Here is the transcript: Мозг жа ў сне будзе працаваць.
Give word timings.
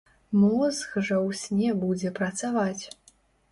Мозг 0.43 0.89
жа 1.09 1.19
ў 1.27 1.37
сне 1.43 1.69
будзе 1.85 2.15
працаваць. 2.19 2.83